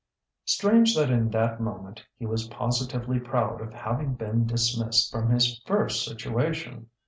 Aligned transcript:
Strange 0.45 0.95
that 0.95 1.11
in 1.11 1.29
that 1.29 1.61
moment 1.61 2.03
he 2.17 2.25
was 2.25 2.47
positively 2.47 3.19
proud 3.19 3.61
of 3.61 3.71
having 3.71 4.15
been 4.15 4.47
dismissed 4.47 5.11
from 5.11 5.29
his 5.29 5.59
first 5.67 6.03
situation! 6.03 6.89